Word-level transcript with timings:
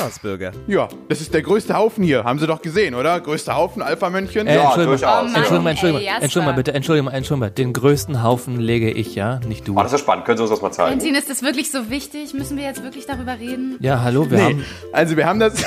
Spaßbürger. 0.00 0.52
Ja, 0.66 0.88
das 1.08 1.20
ist 1.20 1.32
der 1.34 1.42
größte 1.42 1.74
Haufen 1.76 2.02
hier. 2.04 2.24
Haben 2.24 2.38
Sie 2.38 2.46
doch 2.46 2.62
gesehen, 2.62 2.94
oder? 2.94 3.20
Größter 3.20 3.54
Haufen, 3.56 3.82
Alpha-Männchen. 3.82 4.46
Äh, 4.46 4.54
Ja, 4.56 4.62
Entschuldigung, 4.64 4.96
durchaus. 4.98 5.30
mal, 5.32 5.38
Entschuldigung, 5.38 5.66
Entschuldigung, 5.66 6.00
ey. 6.02 6.08
Entschuldigung 6.22 6.44
mal 6.44 6.52
bitte, 6.56 6.74
Entschuldigung 6.74 7.04
mal, 7.06 7.16
Entschuldigung 7.16 7.40
mal. 7.48 7.50
Den 7.50 7.72
größten 7.72 8.22
Haufen 8.22 8.58
lege 8.60 8.90
ich, 8.90 9.14
ja, 9.14 9.40
nicht 9.46 9.66
du. 9.68 9.78
Oh, 9.78 9.82
das 9.82 9.92
ist 9.92 10.00
spannend. 10.00 10.24
Können 10.24 10.38
Sie 10.38 10.42
uns 10.42 10.50
das 10.50 10.60
mal 10.62 10.70
zeigen? 10.72 10.88
Valentin, 11.00 11.14
ist 11.14 11.30
das 11.30 11.42
wirklich 11.42 11.70
so 11.70 11.90
wichtig? 11.90 12.34
Müssen 12.34 12.56
wir 12.56 12.64
jetzt 12.64 12.82
wirklich 12.82 13.06
darüber 13.06 13.38
reden? 13.38 13.76
Ja, 13.80 14.02
hallo, 14.02 14.30
wir 14.30 14.38
Nee, 14.38 14.44
haben. 14.44 14.64
also 14.92 15.16
wir 15.16 15.26
haben 15.26 15.40
das. 15.40 15.62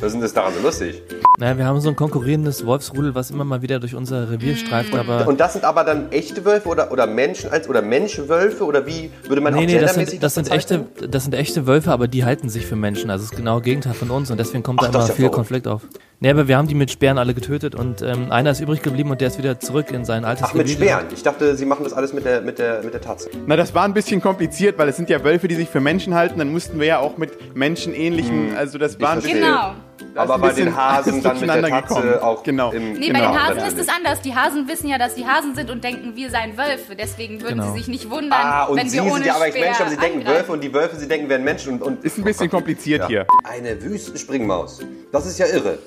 Was 0.00 0.06
ist 0.06 0.12
denn 0.12 0.20
das 0.20 0.32
daran 0.32 0.52
so 0.54 0.60
lustig? 0.62 1.02
Naja, 1.40 1.56
wir 1.56 1.66
haben 1.66 1.80
so 1.80 1.88
ein 1.88 1.94
konkurrierendes 1.94 2.66
Wolfsrudel, 2.66 3.14
was 3.14 3.30
immer 3.30 3.44
mal 3.44 3.62
wieder 3.62 3.78
durch 3.78 3.94
unser 3.94 4.28
Revier 4.28 4.56
streift, 4.56 4.92
aber. 4.92 5.28
Und 5.28 5.38
das 5.38 5.52
sind 5.52 5.64
aber 5.64 5.84
dann 5.84 6.10
echte 6.10 6.44
Wölfe 6.44 6.68
oder, 6.68 6.90
oder 6.90 7.06
Menschen 7.06 7.50
als 7.52 7.68
oder 7.68 7.80
Menschwölfe 7.80 8.64
oder 8.64 8.86
wie 8.88 9.12
würde 9.28 9.40
man 9.40 9.54
Nee, 9.54 9.60
auch 9.60 9.66
nee, 9.66 9.78
das 9.78 9.94
sind, 9.94 10.20
das, 10.20 10.34
sind 10.34 10.44
bezeichnen? 10.50 10.86
echte, 10.96 11.08
das 11.08 11.22
sind 11.22 11.34
echte 11.34 11.68
Wölfe, 11.68 11.92
aber 11.92 12.08
die 12.08 12.24
halten 12.24 12.48
sich 12.48 12.66
für 12.66 12.74
Menschen. 12.74 13.08
Also 13.10 13.22
das 13.22 13.30
ist 13.32 13.36
genau 13.36 13.58
das 13.58 13.64
Gegenteil 13.66 13.94
von 13.94 14.10
uns 14.10 14.32
und 14.32 14.40
deswegen 14.40 14.64
kommt 14.64 14.80
Ach, 14.82 14.86
da 14.86 14.92
das 14.92 14.94
immer 14.96 15.02
ist 15.04 15.08
ja 15.10 15.14
viel 15.14 15.22
verrückt. 15.26 15.34
Konflikt 15.36 15.68
auf. 15.68 15.82
Nee, 16.18 16.30
aber 16.30 16.48
wir 16.48 16.56
haben 16.56 16.66
die 16.66 16.74
mit 16.74 16.90
Speeren 16.90 17.18
alle 17.18 17.34
getötet 17.34 17.76
und 17.76 18.02
ähm, 18.02 18.32
einer 18.32 18.50
ist 18.50 18.58
übrig 18.60 18.82
geblieben 18.82 19.12
und 19.12 19.20
der 19.20 19.28
ist 19.28 19.38
wieder 19.38 19.60
zurück 19.60 19.92
in 19.92 20.04
sein 20.04 20.24
altes 20.24 20.42
Ach, 20.48 20.54
mit 20.54 20.64
Revier 20.64 20.74
Speeren. 20.74 21.06
Ich 21.14 21.22
dachte, 21.22 21.54
Sie 21.54 21.66
machen 21.66 21.84
das 21.84 21.92
alles 21.92 22.12
mit 22.12 22.24
der, 22.24 22.40
mit 22.40 22.58
der, 22.58 22.82
mit 22.82 22.94
der 22.94 23.00
Tatze. 23.00 23.30
Na, 23.46 23.54
das 23.54 23.72
war 23.76 23.84
ein 23.84 23.94
bisschen 23.94 24.20
kompliziert, 24.20 24.76
weil 24.76 24.88
es 24.88 24.96
sind 24.96 25.08
ja 25.08 25.22
Wölfe, 25.22 25.46
die 25.46 25.54
sich 25.54 25.68
für 25.68 25.78
Menschen 25.78 26.14
halten. 26.16 26.40
Dann 26.40 26.50
mussten 26.50 26.80
wir 26.80 26.86
ja 26.88 26.98
auch 26.98 27.16
mit 27.16 27.54
menschenähnlichen, 27.54 28.56
also 28.56 28.78
das 28.78 29.00
war 29.00 29.10
ein 29.10 29.20
bisschen. 29.20 29.38
Genau. 29.38 29.74
Das 30.14 30.30
Aber 30.30 30.38
bei 30.38 30.52
den 30.52 30.74
Hasen 30.76 31.22
dann 31.22 31.40
mit 31.40 31.48
der 31.48 31.62
Tatze 31.62 31.94
gekommen. 31.94 32.18
auch 32.20 32.42
Genau. 32.42 32.72
im- 32.72 32.92
Nee, 32.94 33.06
Genau, 33.08 33.18
bei 33.20 33.26
den 33.26 33.28
Hasen 33.42 33.56
natürlich. 33.56 33.78
ist 33.78 33.80
es 33.80 33.88
anders. 33.88 34.20
Die 34.22 34.34
Hasen 34.34 34.68
wissen 34.68 34.88
ja, 34.88 34.98
dass 34.98 35.14
die 35.14 35.26
Hasen 35.26 35.54
sind 35.54 35.70
und 35.70 35.82
denken, 35.84 36.14
wir 36.16 36.30
seien 36.30 36.56
Wölfe. 36.56 36.94
Deswegen 36.96 37.40
würden 37.40 37.58
Genau. 37.60 37.72
sie 37.72 37.78
sich 37.78 37.88
nicht 37.88 38.10
wundern, 38.10 38.32
Ah, 38.40 38.64
und 38.64 38.76
wenn 38.78 38.88
Sie 38.88 38.96
wir 38.96 39.04
ohne 39.04 39.14
sind 39.14 39.26
ja 39.26 39.34
aber 39.34 39.44
nicht 39.46 39.54
Speer 39.54 39.64
Menschen, 39.66 39.82
aber 39.82 39.90
Sie 39.90 39.96
denken 39.96 40.18
angreifen. 40.20 40.36
Wölfe 40.38 40.52
und 40.52 40.64
die 40.64 40.72
Wölfe, 40.74 40.96
Sie 40.96 41.08
denken, 41.08 41.28
wären 41.28 41.44
Menschen. 41.44 41.72
Und, 41.74 41.82
und 41.82 42.04
Ist 42.04 42.18
ein 42.18 42.24
bisschen 42.24 42.50
kompliziert 42.50 43.06
hier. 43.08 43.26
Eine 43.44 43.80
Wüstenspringmaus. 43.82 44.80
Das 45.12 45.26
ist 45.26 45.38
ja 45.38 45.46
irre. 45.46 45.78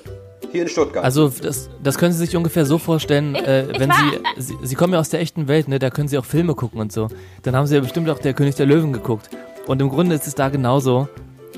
Hier 0.50 0.62
in 0.62 0.68
Stuttgart. 0.68 1.02
Also 1.04 1.28
das, 1.30 1.70
das 1.82 1.96
können 1.96 2.12
Sie 2.12 2.18
sich 2.18 2.36
ungefähr 2.36 2.66
so 2.66 2.76
vorstellen, 2.78 3.34
äh, 3.36 3.70
ich 3.70 3.80
wenn 3.80 3.88
war- 3.88 3.96
Sie, 4.36 4.42
Sie, 4.42 4.54
Sie 4.62 4.74
kommen 4.74 4.92
ja 4.92 5.00
aus 5.00 5.08
der 5.08 5.20
echten 5.20 5.48
Welt, 5.48 5.66
ne, 5.68 5.78
da 5.78 5.88
können 5.88 6.08
Sie 6.08 6.18
auch 6.18 6.24
Filme 6.26 6.54
gucken 6.54 6.78
und 6.80 6.92
so. 6.92 7.08
Dann 7.42 7.56
haben 7.56 7.66
Sie 7.66 7.74
ja 7.74 7.80
bestimmt 7.80 8.10
auch 8.10 8.18
der 8.18 8.34
König 8.34 8.54
der 8.56 8.66
Löwen 8.66 8.92
geguckt. 8.92 9.30
Und 9.66 9.80
im 9.80 9.88
Grunde 9.88 10.14
ist 10.14 10.26
es 10.26 10.34
da 10.34 10.48
genauso, 10.50 11.08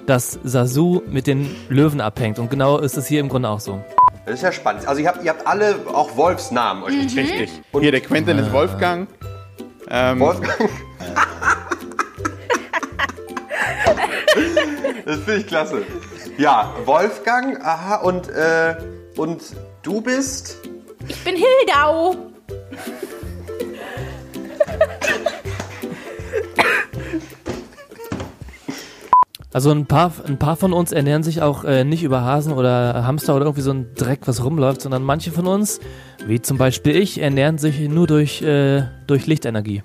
dass 0.07 0.39
Sasu 0.45 1.03
mit 1.07 1.27
den 1.27 1.55
Löwen 1.69 2.01
abhängt. 2.01 2.39
Und 2.39 2.51
genau 2.51 2.79
ist 2.79 2.97
es 2.97 3.07
hier 3.07 3.21
im 3.21 3.29
Grunde 3.29 3.49
auch 3.49 3.61
so. 3.61 3.83
das 4.27 4.35
ist 4.37 4.43
ja 4.43 4.53
spannend. 4.53 4.87
Also 4.87 5.01
ihr 5.03 5.09
habt, 5.09 5.25
ihr 5.25 5.31
habt 5.31 5.47
alle 5.47 5.77
auch 5.93 6.17
Wolfsnamen 6.17 6.83
euch 6.85 6.95
Mhm. 6.95 7.19
Richtig. 7.19 7.51
Hier, 7.79 7.91
der 7.91 8.01
Quentin 8.01 8.39
ist 8.39 8.53
Wolfgang. 8.53 9.09
Ähm, 9.91 10.21
Wolfgang. 10.21 10.57
das 15.05 15.17
finde 15.21 15.37
ich 15.37 15.47
klasse. 15.47 15.83
Ja, 16.39 16.73
Wolfgang, 16.85 17.61
aha, 17.65 17.97
und, 17.97 18.29
äh, 18.29 18.75
und 19.17 19.43
du 19.83 20.01
bist? 20.01 20.59
Ich 21.07 21.23
bin 21.23 21.35
Hildau. 21.37 22.34
Also 29.55 29.71
ein 29.71 29.87
paar, 29.87 30.13
ein 30.27 30.37
paar 30.37 30.57
von 30.57 30.73
uns 30.73 30.91
ernähren 30.91 31.23
sich 31.23 31.41
auch 31.41 31.63
äh, 31.63 31.85
nicht 31.85 32.03
über 32.03 32.23
Hasen 32.23 32.53
oder 32.53 33.07
Hamster 33.07 33.37
oder 33.37 33.45
irgendwie 33.45 33.63
so 33.63 33.71
ein 33.71 33.95
Dreck, 33.95 34.23
was 34.25 34.45
rumläuft, 34.45 34.81
sondern 34.81 35.05
manche 35.05 35.31
von 35.31 35.47
uns, 35.47 35.79
wie 36.27 36.43
zum 36.43 36.59
Beispiel 36.59 36.97
ich, 36.97 37.23
ernähren 37.23 37.57
sich 37.57 37.79
nur 37.89 38.09
durch, 38.09 38.43
äh, 38.43 38.83
durch 39.07 39.29
Lichtenergie. 39.29 39.85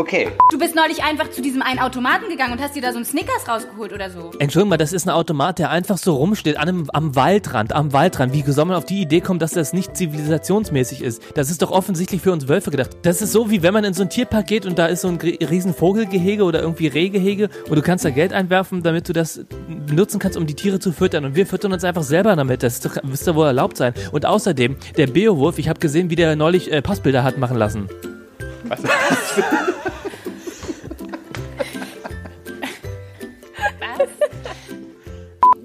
Okay. 0.00 0.28
Du 0.50 0.58
bist 0.58 0.74
neulich 0.74 1.04
einfach 1.04 1.30
zu 1.30 1.42
diesem 1.42 1.60
einen 1.60 1.78
Automaten 1.78 2.30
gegangen 2.30 2.54
und 2.54 2.62
hast 2.62 2.74
dir 2.74 2.80
da 2.80 2.90
so 2.90 2.96
einen 2.96 3.04
Snickers 3.04 3.46
rausgeholt 3.46 3.92
oder 3.92 4.08
so. 4.08 4.30
Entschuldigung 4.38 4.70
mal, 4.70 4.78
das 4.78 4.94
ist 4.94 5.06
ein 5.06 5.10
Automat, 5.10 5.58
der 5.58 5.68
einfach 5.68 5.98
so 5.98 6.14
rumsteht, 6.14 6.56
an 6.56 6.68
einem, 6.68 6.90
am 6.94 7.14
Waldrand, 7.16 7.74
am 7.74 7.92
Waldrand. 7.92 8.32
Wie 8.32 8.40
soll 8.50 8.64
man 8.64 8.78
auf 8.78 8.86
die 8.86 9.02
Idee 9.02 9.20
kommen, 9.20 9.38
dass 9.38 9.50
das 9.50 9.74
nicht 9.74 9.94
zivilisationsmäßig 9.94 11.02
ist? 11.02 11.22
Das 11.34 11.50
ist 11.50 11.60
doch 11.60 11.70
offensichtlich 11.70 12.22
für 12.22 12.32
uns 12.32 12.48
Wölfe 12.48 12.70
gedacht. 12.70 12.92
Das 13.02 13.20
ist 13.20 13.32
so, 13.32 13.50
wie 13.50 13.62
wenn 13.62 13.74
man 13.74 13.84
in 13.84 13.92
so 13.92 14.02
ein 14.02 14.08
Tierpark 14.08 14.46
geht 14.46 14.64
und 14.64 14.78
da 14.78 14.86
ist 14.86 15.02
so 15.02 15.08
ein 15.08 15.18
riesen 15.18 15.74
Vogelgehege 15.74 16.44
oder 16.44 16.62
irgendwie 16.62 16.86
Rehgehege 16.86 17.50
und 17.68 17.76
du 17.76 17.82
kannst 17.82 18.06
da 18.06 18.08
Geld 18.08 18.32
einwerfen, 18.32 18.82
damit 18.82 19.06
du 19.06 19.12
das 19.12 19.44
benutzen 19.86 20.18
kannst, 20.18 20.38
um 20.38 20.46
die 20.46 20.54
Tiere 20.54 20.78
zu 20.78 20.92
füttern. 20.92 21.26
Und 21.26 21.34
wir 21.34 21.46
füttern 21.46 21.74
uns 21.74 21.84
einfach 21.84 22.04
selber 22.04 22.34
damit. 22.36 22.62
Das 22.62 22.72
ist 22.72 22.86
doch, 22.86 23.02
müsste 23.02 23.34
wohl 23.34 23.48
erlaubt 23.48 23.76
sein. 23.76 23.92
Und 24.12 24.24
außerdem, 24.24 24.76
der 24.96 25.08
Beowulf, 25.08 25.58
ich 25.58 25.68
habe 25.68 25.78
gesehen, 25.78 26.08
wie 26.08 26.16
der 26.16 26.36
neulich 26.36 26.72
äh, 26.72 26.80
Passbilder 26.80 27.22
hat 27.22 27.36
machen 27.36 27.58
lassen. 27.58 27.90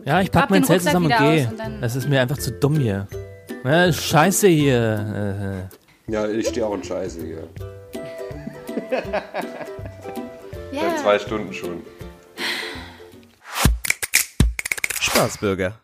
Ja, 0.06 0.22
ich 0.22 0.32
pack 0.32 0.50
mein 0.50 0.64
Zelt 0.64 0.84
zusammen 0.84 1.12
und 1.12 1.18
gehe. 1.18 1.52
Das 1.82 1.96
ist 1.96 2.08
mir 2.08 2.22
einfach 2.22 2.38
zu 2.38 2.52
dumm 2.52 2.76
hier. 2.78 3.08
Ja, 3.64 3.92
scheiße 3.92 4.48
hier. 4.48 5.70
Ja, 6.08 6.28
ich 6.28 6.48
stehe 6.48 6.66
auch 6.66 6.76
in 6.76 6.84
Scheiße 6.84 7.22
hier. 7.26 7.48
Ja. 10.72 10.82
Seit 10.90 11.00
zwei 11.00 11.20
Stunden 11.20 11.54
schon. 11.54 11.84
Spaßbürger. 15.00 15.80